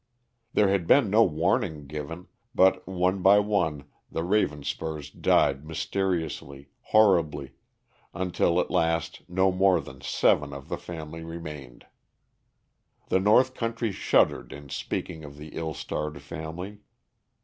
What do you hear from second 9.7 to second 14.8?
than seven of the family remained. The North country shuddered in